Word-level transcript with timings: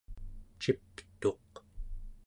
ciptuq 0.61 1.53